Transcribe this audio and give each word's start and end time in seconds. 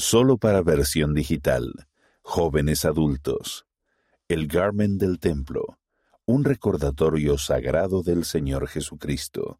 Solo 0.00 0.38
para 0.38 0.62
versión 0.62 1.12
digital. 1.12 1.88
Jóvenes 2.22 2.84
adultos. 2.84 3.66
El 4.28 4.46
Garment 4.46 5.00
del 5.00 5.18
Templo. 5.18 5.80
Un 6.24 6.44
recordatorio 6.44 7.36
sagrado 7.36 8.04
del 8.04 8.24
Señor 8.24 8.68
Jesucristo. 8.68 9.58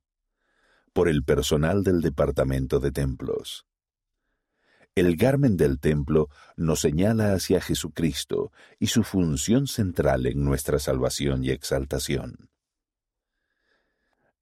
Por 0.92 1.08
el 1.08 1.24
personal 1.24 1.82
del 1.82 2.00
Departamento 2.02 2.78
de 2.78 2.92
Templos. 2.92 3.66
El 4.94 5.16
Garmen 5.16 5.56
del 5.56 5.80
Templo 5.80 6.28
nos 6.56 6.78
señala 6.78 7.32
hacia 7.32 7.60
Jesucristo 7.60 8.52
y 8.78 8.86
su 8.86 9.02
función 9.02 9.66
central 9.66 10.24
en 10.26 10.44
nuestra 10.44 10.78
salvación 10.78 11.44
y 11.44 11.50
exaltación. 11.50 12.48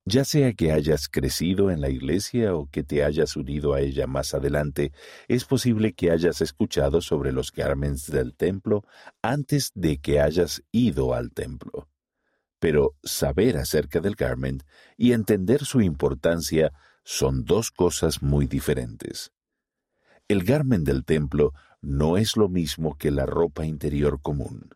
Ya 0.08 0.24
sea 0.24 0.52
que 0.52 0.70
hayas 0.70 1.08
crecido 1.08 1.72
en 1.72 1.80
la 1.80 1.90
iglesia 1.90 2.54
o 2.54 2.70
que 2.70 2.84
te 2.84 3.02
hayas 3.02 3.34
unido 3.34 3.74
a 3.74 3.80
ella 3.80 4.06
más 4.06 4.34
adelante, 4.34 4.92
es 5.26 5.44
posible 5.44 5.94
que 5.94 6.12
hayas 6.12 6.40
escuchado 6.40 7.00
sobre 7.00 7.32
los 7.32 7.50
garments 7.50 8.08
del 8.08 8.36
templo 8.36 8.84
antes 9.20 9.72
de 9.74 9.98
que 9.98 10.20
hayas 10.20 10.62
ido 10.70 11.12
al 11.12 11.32
templo. 11.32 11.88
Pero 12.60 12.94
saber 13.02 13.56
acerca 13.56 13.98
del 13.98 14.14
garment 14.14 14.62
y 14.96 15.10
entender 15.10 15.64
su 15.64 15.80
importancia 15.80 16.72
son 17.02 17.44
dos 17.44 17.72
cosas 17.72 18.22
muy 18.22 18.46
diferentes. 18.46 19.32
El 20.28 20.44
garment 20.44 20.86
del 20.86 21.04
templo 21.04 21.52
no 21.82 22.16
es 22.16 22.36
lo 22.36 22.48
mismo 22.48 22.96
que 22.96 23.10
la 23.10 23.26
ropa 23.26 23.66
interior 23.66 24.22
común. 24.22 24.70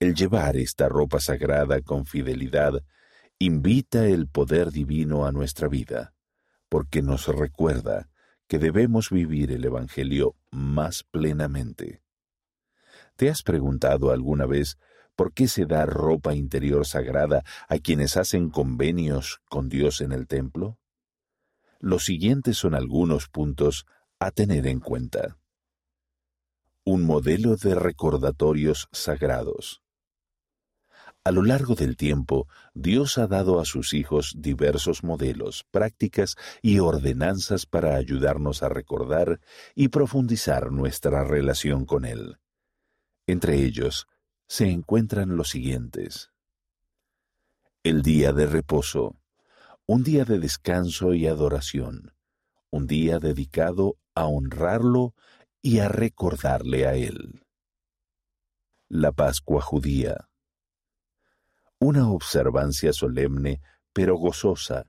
El 0.00 0.14
llevar 0.14 0.56
esta 0.56 0.88
ropa 0.88 1.20
sagrada 1.20 1.82
con 1.82 2.06
fidelidad 2.06 2.82
invita 3.44 4.06
el 4.06 4.28
poder 4.28 4.70
divino 4.70 5.26
a 5.26 5.32
nuestra 5.32 5.66
vida, 5.66 6.14
porque 6.68 7.02
nos 7.02 7.26
recuerda 7.26 8.08
que 8.46 8.60
debemos 8.60 9.10
vivir 9.10 9.50
el 9.50 9.64
Evangelio 9.64 10.36
más 10.52 11.02
plenamente. 11.02 12.02
¿Te 13.16 13.30
has 13.30 13.42
preguntado 13.42 14.12
alguna 14.12 14.46
vez 14.46 14.78
por 15.16 15.32
qué 15.32 15.48
se 15.48 15.66
da 15.66 15.86
ropa 15.86 16.34
interior 16.34 16.86
sagrada 16.86 17.42
a 17.68 17.78
quienes 17.78 18.16
hacen 18.16 18.48
convenios 18.48 19.40
con 19.48 19.68
Dios 19.68 20.00
en 20.00 20.12
el 20.12 20.28
templo? 20.28 20.78
Los 21.80 22.04
siguientes 22.04 22.58
son 22.58 22.76
algunos 22.76 23.28
puntos 23.28 23.86
a 24.20 24.30
tener 24.30 24.68
en 24.68 24.78
cuenta. 24.78 25.36
Un 26.84 27.02
modelo 27.02 27.56
de 27.56 27.74
recordatorios 27.74 28.88
sagrados. 28.92 29.81
A 31.24 31.30
lo 31.30 31.44
largo 31.44 31.76
del 31.76 31.96
tiempo, 31.96 32.48
Dios 32.74 33.16
ha 33.16 33.28
dado 33.28 33.60
a 33.60 33.64
sus 33.64 33.94
hijos 33.94 34.34
diversos 34.38 35.04
modelos, 35.04 35.64
prácticas 35.70 36.34
y 36.62 36.80
ordenanzas 36.80 37.64
para 37.64 37.94
ayudarnos 37.94 38.64
a 38.64 38.68
recordar 38.68 39.40
y 39.76 39.88
profundizar 39.88 40.72
nuestra 40.72 41.22
relación 41.22 41.84
con 41.84 42.06
Él. 42.06 42.38
Entre 43.28 43.62
ellos 43.62 44.08
se 44.48 44.68
encuentran 44.68 45.36
los 45.36 45.50
siguientes. 45.50 46.32
El 47.84 48.02
día 48.02 48.32
de 48.32 48.46
reposo, 48.46 49.14
un 49.86 50.02
día 50.02 50.24
de 50.24 50.40
descanso 50.40 51.14
y 51.14 51.28
adoración, 51.28 52.14
un 52.70 52.88
día 52.88 53.20
dedicado 53.20 53.96
a 54.16 54.26
honrarlo 54.26 55.14
y 55.60 55.78
a 55.78 55.88
recordarle 55.88 56.84
a 56.88 56.94
Él. 56.96 57.44
La 58.88 59.12
Pascua 59.12 59.62
judía 59.62 60.28
una 61.82 62.08
observancia 62.08 62.92
solemne 62.92 63.60
pero 63.92 64.16
gozosa, 64.16 64.86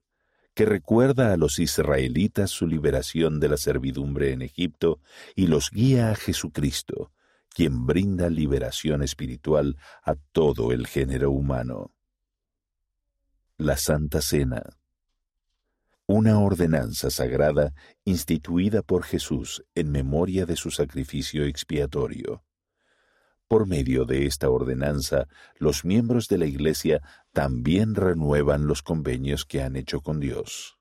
que 0.53 0.65
recuerda 0.65 1.33
a 1.33 1.37
los 1.37 1.57
israelitas 1.57 2.51
su 2.51 2.67
liberación 2.67 3.39
de 3.39 3.49
la 3.49 3.57
servidumbre 3.57 4.31
en 4.31 4.43
Egipto 4.43 4.99
y 5.35 5.47
los 5.47 5.71
guía 5.71 6.11
a 6.11 6.15
Jesucristo, 6.15 7.11
quien 7.49 7.87
brinda 7.87 8.29
liberación 8.29 9.01
espiritual 9.01 9.77
a 10.03 10.13
todo 10.31 10.71
el 10.71 10.85
género 10.85 11.31
humano. 11.31 11.95
La 13.57 13.77
Santa 13.77 14.21
Cena 14.21 14.61
una 16.05 16.37
ordenanza 16.37 17.09
sagrada 17.09 17.73
instituida 18.03 18.81
por 18.81 19.03
Jesús 19.03 19.63
en 19.73 19.89
memoria 19.89 20.45
de 20.45 20.57
su 20.57 20.69
sacrificio 20.69 21.45
expiatorio. 21.45 22.43
Por 23.47 23.67
medio 23.67 24.05
de 24.05 24.25
esta 24.25 24.49
ordenanza, 24.49 25.27
los 25.57 25.85
miembros 25.85 26.27
de 26.27 26.37
la 26.37 26.45
Iglesia 26.45 27.01
también 27.31 27.95
renuevan 27.95 28.67
los 28.67 28.81
convenios 28.81 29.45
que 29.45 29.61
han 29.61 29.75
hecho 29.75 30.01
con 30.01 30.19
Dios. 30.19 30.77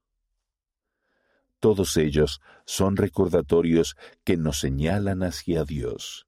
Todos 1.60 1.96
ellos 1.96 2.40
son 2.64 2.96
recordatorios 2.96 3.96
que 4.24 4.36
nos 4.36 4.58
señalan 4.58 5.22
hacia 5.22 5.64
Dios. 5.64 6.26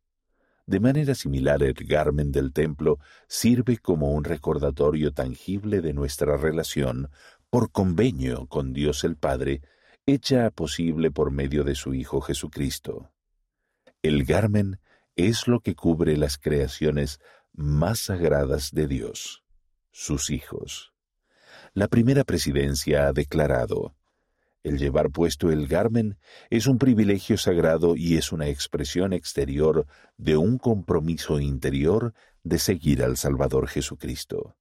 De 0.66 0.80
manera 0.80 1.14
similar, 1.14 1.62
el 1.62 1.74
garmen 1.74 2.32
del 2.32 2.52
templo 2.52 2.98
sirve 3.26 3.78
como 3.78 4.12
un 4.12 4.24
recordatorio 4.24 5.12
tangible 5.12 5.82
de 5.82 5.92
nuestra 5.92 6.36
relación 6.36 7.10
por 7.50 7.70
convenio 7.70 8.46
con 8.46 8.72
Dios 8.72 9.04
el 9.04 9.16
Padre, 9.16 9.62
hecha 10.06 10.50
posible 10.50 11.10
por 11.10 11.30
medio 11.30 11.64
de 11.64 11.74
su 11.74 11.94
Hijo 11.94 12.20
Jesucristo. 12.20 13.10
El 14.02 14.24
garmen 14.24 14.80
es 15.16 15.46
lo 15.46 15.60
que 15.60 15.74
cubre 15.74 16.16
las 16.16 16.38
creaciones 16.38 17.20
más 17.52 18.00
sagradas 18.00 18.72
de 18.72 18.88
Dios, 18.88 19.44
sus 19.90 20.30
hijos. 20.30 20.92
La 21.72 21.88
primera 21.88 22.24
presidencia 22.24 23.08
ha 23.08 23.12
declarado, 23.12 23.94
el 24.64 24.78
llevar 24.78 25.10
puesto 25.10 25.52
el 25.52 25.68
garmen 25.68 26.16
es 26.48 26.66
un 26.66 26.78
privilegio 26.78 27.36
sagrado 27.36 27.96
y 27.96 28.16
es 28.16 28.32
una 28.32 28.48
expresión 28.48 29.12
exterior 29.12 29.86
de 30.16 30.38
un 30.38 30.56
compromiso 30.56 31.38
interior 31.38 32.14
de 32.44 32.58
seguir 32.58 33.02
al 33.02 33.18
Salvador 33.18 33.68
Jesucristo. 33.68 34.56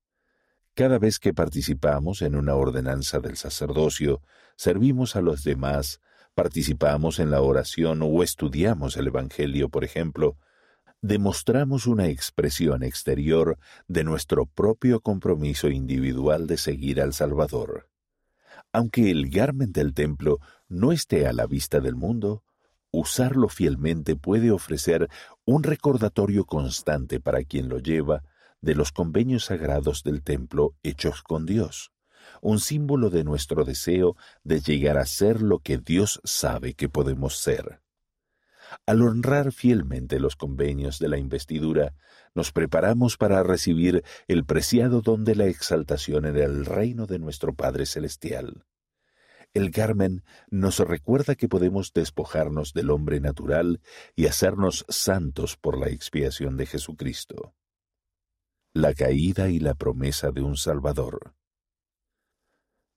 Cada 0.73 0.99
vez 0.99 1.19
que 1.19 1.33
participamos 1.33 2.21
en 2.21 2.35
una 2.35 2.55
ordenanza 2.55 3.19
del 3.19 3.37
sacerdocio, 3.37 4.21
servimos 4.57 5.15
a 5.15 5.21
los 5.21 5.43
demás 5.43 6.01
participamos 6.33 7.19
en 7.19 7.31
la 7.31 7.41
oración 7.41 8.01
o 8.01 8.23
estudiamos 8.23 8.97
el 8.97 9.07
Evangelio, 9.07 9.69
por 9.69 9.83
ejemplo, 9.83 10.37
demostramos 11.01 11.85
una 11.85 12.07
expresión 12.07 12.83
exterior 12.83 13.57
de 13.87 14.03
nuestro 14.03 14.45
propio 14.45 15.01
compromiso 15.01 15.69
individual 15.69 16.47
de 16.47 16.57
seguir 16.57 17.01
al 17.01 17.13
Salvador. 17.13 17.89
Aunque 18.71 19.11
el 19.11 19.29
garmen 19.29 19.71
del 19.71 19.93
templo 19.93 20.39
no 20.67 20.91
esté 20.91 21.27
a 21.27 21.33
la 21.33 21.45
vista 21.45 21.79
del 21.79 21.95
mundo, 21.95 22.43
usarlo 22.91 23.49
fielmente 23.49 24.15
puede 24.15 24.51
ofrecer 24.51 25.09
un 25.45 25.63
recordatorio 25.63 26.45
constante 26.45 27.19
para 27.19 27.43
quien 27.43 27.69
lo 27.69 27.79
lleva 27.79 28.23
de 28.61 28.75
los 28.75 28.91
convenios 28.91 29.45
sagrados 29.45 30.03
del 30.03 30.23
templo 30.23 30.75
hechos 30.83 31.21
con 31.21 31.45
Dios 31.45 31.92
un 32.41 32.59
símbolo 32.59 33.09
de 33.09 33.23
nuestro 33.23 33.63
deseo 33.63 34.15
de 34.43 34.61
llegar 34.61 34.97
a 34.97 35.05
ser 35.05 35.41
lo 35.41 35.59
que 35.59 35.77
Dios 35.77 36.21
sabe 36.23 36.73
que 36.73 36.89
podemos 36.89 37.37
ser. 37.37 37.81
Al 38.85 39.01
honrar 39.01 39.51
fielmente 39.51 40.19
los 40.19 40.35
convenios 40.35 40.99
de 40.99 41.07
la 41.07 41.17
investidura, 41.17 41.95
nos 42.33 42.51
preparamos 42.51 43.17
para 43.17 43.43
recibir 43.43 44.03
el 44.27 44.45
preciado 44.45 45.01
don 45.01 45.23
de 45.25 45.35
la 45.35 45.45
exaltación 45.45 46.25
en 46.25 46.37
el 46.37 46.65
reino 46.65 47.05
de 47.05 47.19
nuestro 47.19 47.53
Padre 47.53 47.85
Celestial. 47.85 48.65
El 49.53 49.69
Carmen 49.69 50.23
nos 50.49 50.79
recuerda 50.79 51.35
que 51.35 51.47
podemos 51.47 51.93
despojarnos 51.93 52.73
del 52.73 52.89
hombre 52.89 53.19
natural 53.19 53.81
y 54.15 54.25
hacernos 54.25 54.83
santos 54.89 55.57
por 55.57 55.77
la 55.77 55.89
expiación 55.89 56.57
de 56.57 56.65
Jesucristo. 56.65 57.53
La 58.73 58.95
caída 58.95 59.49
y 59.49 59.59
la 59.59 59.75
promesa 59.75 60.31
de 60.31 60.41
un 60.41 60.57
Salvador. 60.57 61.35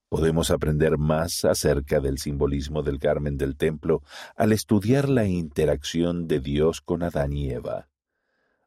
Podemos 0.08 0.52
aprender 0.52 0.98
más 0.98 1.44
acerca 1.44 1.98
del 2.00 2.18
simbolismo 2.18 2.82
del 2.82 3.00
Carmen 3.00 3.36
del 3.36 3.56
Templo 3.56 4.02
al 4.36 4.52
estudiar 4.52 5.08
la 5.08 5.26
interacción 5.26 6.28
de 6.28 6.40
Dios 6.40 6.80
con 6.80 7.02
Adán 7.02 7.32
y 7.32 7.50
Eva. 7.50 7.88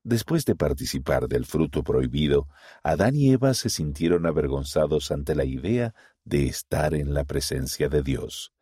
Después 0.03 0.45
de 0.45 0.56
participar 0.56 1.27
del 1.27 1.45
fruto 1.45 1.83
prohibido, 1.83 2.47
Adán 2.83 3.15
y 3.15 3.31
Eva 3.31 3.53
se 3.53 3.69
sintieron 3.69 4.25
avergonzados 4.25 5.12
ante 5.12 5.36
la 5.36 5.45
idea 5.45 5.94
de 6.24 6.47
estar 6.47 6.94
en 6.94 7.13
la 7.13 7.25
presencia 7.25 7.89
de 7.89 8.01
Dios. 8.01 8.53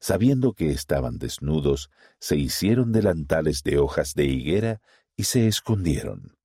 Sabiendo 0.00 0.52
que 0.52 0.70
estaban 0.70 1.18
desnudos, 1.18 1.90
se 2.18 2.36
hicieron 2.36 2.92
delantales 2.92 3.62
de 3.62 3.78
hojas 3.78 4.14
de 4.14 4.26
higuera 4.26 4.80
y 5.16 5.24
se 5.24 5.46
escondieron. 5.46 6.36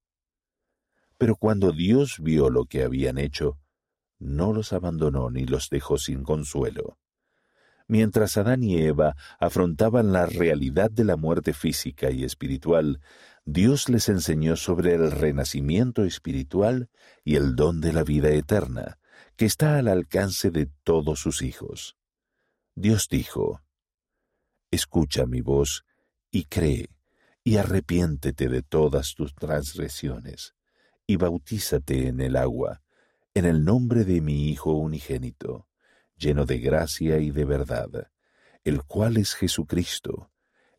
Pero 1.17 1.35
cuando 1.35 1.71
Dios 1.71 2.17
vio 2.19 2.49
lo 2.49 2.65
que 2.65 2.83
habían 2.83 3.17
hecho, 3.17 3.58
no 4.19 4.53
los 4.53 4.73
abandonó 4.73 5.29
ni 5.31 5.45
los 5.45 5.69
dejó 5.69 5.97
sin 5.97 6.23
consuelo. 6.23 6.97
Mientras 7.87 8.37
Adán 8.37 8.63
y 8.63 8.77
Eva 8.77 9.15
afrontaban 9.39 10.11
la 10.13 10.27
realidad 10.27 10.91
de 10.91 11.05
la 11.05 11.15
muerte 11.15 11.53
física 11.53 12.11
y 12.11 12.23
espiritual, 12.23 13.01
Dios 13.45 13.89
les 13.89 14.09
enseñó 14.09 14.55
sobre 14.57 14.93
el 14.93 15.09
renacimiento 15.09 16.03
espiritual 16.03 16.89
y 17.23 17.35
el 17.35 17.55
don 17.55 17.81
de 17.81 17.93
la 17.93 18.03
vida 18.03 18.29
eterna, 18.29 18.99
que 19.35 19.45
está 19.45 19.77
al 19.79 19.87
alcance 19.87 20.51
de 20.51 20.69
todos 20.83 21.19
sus 21.19 21.41
hijos. 21.41 21.97
Dios 22.75 23.07
dijo, 23.09 23.61
Escucha 24.69 25.25
mi 25.25 25.41
voz 25.41 25.83
y 26.29 26.43
cree, 26.43 26.89
y 27.43 27.57
arrepiéntete 27.57 28.49
de 28.49 28.61
todas 28.61 29.15
tus 29.15 29.33
transgresiones, 29.33 30.53
y 31.07 31.15
bautízate 31.15 32.07
en 32.07 32.21
el 32.21 32.35
agua, 32.35 32.83
en 33.33 33.45
el 33.45 33.63
nombre 33.63 34.03
de 34.03 34.21
mi 34.21 34.49
Hijo 34.49 34.73
unigénito, 34.73 35.67
lleno 36.17 36.45
de 36.45 36.59
gracia 36.59 37.19
y 37.19 37.31
de 37.31 37.45
verdad, 37.45 38.11
el 38.63 38.83
cual 38.83 39.17
es 39.17 39.33
Jesucristo, 39.35 40.31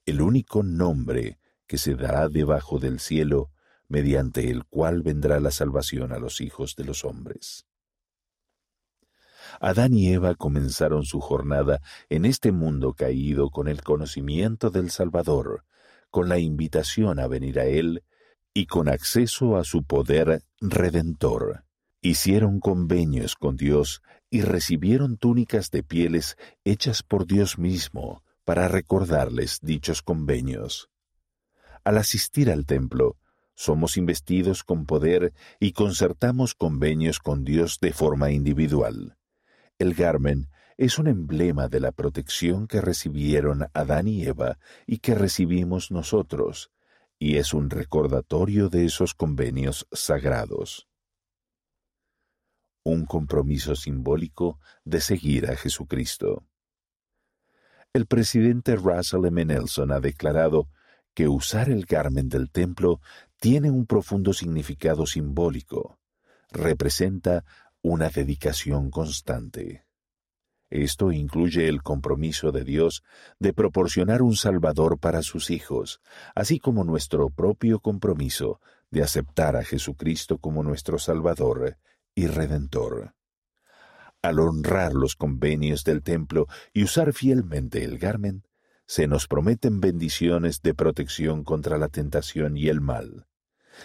el 0.05 0.21
único 0.21 0.63
nombre 0.63 1.39
que 1.67 1.79
se 1.79 1.95
dará 1.95 2.29
debajo 2.29 2.79
del 2.79 3.01
cielo, 3.01 3.51
mediante 3.89 4.51
el 4.51 4.65
cual 4.65 5.03
vendrá 5.03 5.41
la 5.41 5.51
salvación 5.51 6.13
a 6.13 6.19
los 6.19 6.41
hijos 6.41 6.77
de 6.77 6.85
los 6.85 7.05
hombres. 7.05 7.67
Adán 9.61 9.95
y 9.95 10.13
Eva 10.13 10.35
comenzaron 10.35 11.05
su 11.05 11.21
jornada 11.21 11.81
en 12.09 12.25
este 12.25 12.53
mundo 12.53 12.95
caído 12.95 13.51
con 13.51 13.69
el 13.69 13.83
conocimiento 13.83 14.71
del 14.71 14.91
Salvador, 14.91 15.65
con 16.11 16.29
la 16.29 16.39
invitación 16.39 17.19
a 17.19 17.27
venir 17.27 17.59
a 17.59 17.67
Él 17.67 18.05
y 18.53 18.67
con 18.67 18.89
acceso 18.89 19.57
a 19.57 19.65
su 19.65 19.85
poder 19.85 20.43
redentor. 20.61 21.65
Hicieron 22.03 22.61
convenios 22.61 23.37
con 23.37 23.57
Dios 23.57 24.03
y 24.31 24.41
recibieron 24.41 25.19
túnicas 25.19 25.71
de 25.71 25.83
pieles 25.83 26.37
hechas 26.65 27.03
por 27.03 27.27
Dios 27.27 27.59
mismo 27.59 28.25
para 28.45 28.69
recordarles 28.69 29.59
dichos 29.61 30.01
convenios. 30.01 30.89
Al 31.85 31.99
asistir 31.99 32.51
al 32.51 32.65
templo, 32.65 33.17
somos 33.55 33.99
investidos 33.99 34.65
con 34.65 34.87
poder 34.87 35.35
y 35.59 35.73
concertamos 35.73 36.55
convenios 36.55 37.19
con 37.19 37.45
Dios 37.45 37.79
de 37.81 37.93
forma 37.93 38.31
individual. 38.31 39.19
El 39.79 39.95
garmen 39.95 40.49
es 40.79 40.99
un 40.99 41.07
emblema 41.07 41.69
de 41.69 41.81
la 41.81 41.93
protección 41.93 42.67
que 42.67 42.81
recibieron 42.81 43.67
Adán 43.75 44.09
y 44.09 44.25
Eva 44.25 44.59
y 44.87 44.99
que 44.99 45.15
recibimos 45.15 45.91
nosotros, 45.91 46.71
y 47.19 47.37
es 47.37 47.53
un 47.53 47.69
recordatorio 47.69 48.71
de 48.71 48.87
esos 48.87 49.13
convenios 49.13 49.87
sagrados. 49.93 50.90
Un 52.83 53.05
compromiso 53.05 53.77
simbólico 53.77 54.59
de 54.85 55.03
seguir 55.03 55.51
a 55.51 55.57
Jesucristo. 55.57 56.47
El 57.93 58.07
presidente 58.07 58.77
Russell 58.77 59.27
M. 59.27 59.45
Nelson 59.45 59.93
ha 59.93 60.01
declarado 60.01 60.69
que 61.13 61.29
usar 61.29 61.69
el 61.69 61.85
garmen 61.85 62.29
del 62.31 62.51
templo 62.51 63.01
tiene 63.39 63.71
un 63.71 63.85
profundo 63.85 64.33
significado 64.33 65.07
simbólico. 65.07 65.99
Representa 66.51 67.45
una 67.83 68.09
dedicación 68.09 68.91
constante. 68.91 69.85
Esto 70.71 71.11
incluye 71.11 71.69
el 71.69 71.83
compromiso 71.83 72.53
de 72.53 72.65
Dios 72.65 73.03
de 73.41 73.53
proporcionar 73.53 74.23
un 74.23 74.37
Salvador 74.37 74.99
para 74.99 75.23
sus 75.23 75.51
hijos, 75.51 76.01
así 76.35 76.61
como 76.61 76.85
nuestro 76.85 77.29
propio 77.29 77.81
compromiso 77.81 78.61
de 78.91 79.03
aceptar 79.03 79.57
a 79.57 79.65
Jesucristo 79.65 80.39
como 80.39 80.63
nuestro 80.63 80.99
Salvador 80.99 81.77
y 82.15 82.27
Redentor. 82.27 83.15
Al 84.23 84.39
honrar 84.39 84.93
los 84.93 85.17
convenios 85.17 85.85
del 85.85 86.03
templo 86.03 86.47
y 86.73 86.85
usar 86.85 87.13
fielmente 87.13 87.85
el 87.85 87.99
garmen, 87.99 88.47
se 88.87 89.07
nos 89.07 89.27
prometen 89.27 89.81
bendiciones 89.81 90.63
de 90.63 90.75
protección 90.75 91.45
contra 91.45 91.79
la 91.79 91.89
tentación 91.89 92.57
y 92.57 92.69
el 92.69 92.81
mal 92.81 93.27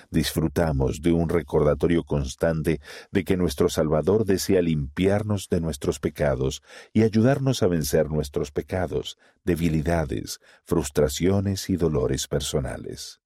disfrutamos 0.10 1.01
de 1.01 1.12
un 1.12 1.30
recordatorio 1.30 2.04
constante 2.04 2.80
de 3.12 3.24
que 3.24 3.38
nuestro 3.38 3.69
Salvador 3.69 4.25
desea 4.25 4.62
limpiarnos 4.62 5.48
de 5.50 5.62
nuestros 5.62 6.00
pecados 6.00 6.62
y 6.94 7.04
ayudarnos 7.04 7.63
a 7.63 7.68
vencer 7.68 8.10
nuestros 8.10 8.51
pecados, 8.51 9.18
debilidades, 9.44 10.39
frustraciones 10.63 11.69
y 11.69 11.78
dolores 11.78 12.28
personales. 12.28 13.21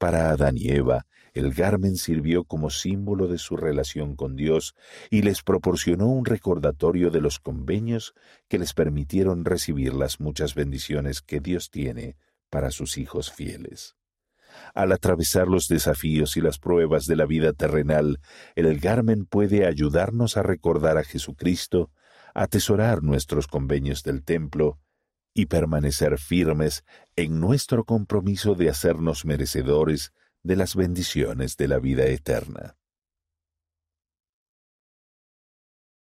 Para 0.00 0.30
Adán 0.30 0.56
y 0.56 0.70
Eva, 0.70 1.04
el 1.34 1.52
garmen 1.52 1.96
sirvió 1.96 2.44
como 2.44 2.70
símbolo 2.70 3.28
de 3.28 3.36
su 3.36 3.58
relación 3.58 4.16
con 4.16 4.34
Dios 4.34 4.74
y 5.10 5.20
les 5.20 5.42
proporcionó 5.42 6.06
un 6.06 6.24
recordatorio 6.24 7.10
de 7.10 7.20
los 7.20 7.38
convenios 7.38 8.14
que 8.48 8.58
les 8.58 8.72
permitieron 8.72 9.44
recibir 9.44 9.92
las 9.92 10.18
muchas 10.18 10.54
bendiciones 10.54 11.20
que 11.20 11.40
Dios 11.40 11.68
tiene 11.68 12.16
para 12.48 12.70
sus 12.70 12.96
hijos 12.96 13.30
fieles. 13.30 13.94
Al 14.72 14.92
atravesar 14.92 15.48
los 15.48 15.68
desafíos 15.68 16.38
y 16.38 16.40
las 16.40 16.58
pruebas 16.58 17.04
de 17.04 17.16
la 17.16 17.26
vida 17.26 17.52
terrenal, 17.52 18.20
el 18.54 18.80
Garmen 18.80 19.26
puede 19.26 19.66
ayudarnos 19.66 20.38
a 20.38 20.42
recordar 20.42 20.96
a 20.96 21.04
Jesucristo, 21.04 21.90
atesorar 22.32 23.02
nuestros 23.02 23.46
convenios 23.46 24.02
del 24.02 24.24
templo 24.24 24.78
y 25.34 25.46
permanecer 25.46 26.18
firmes 26.18 26.84
en 27.16 27.40
nuestro 27.40 27.84
compromiso 27.84 28.54
de 28.54 28.68
hacernos 28.68 29.24
merecedores 29.24 30.12
de 30.42 30.56
las 30.56 30.74
bendiciones 30.74 31.56
de 31.56 31.68
la 31.68 31.78
vida 31.78 32.06
eterna. 32.06 32.76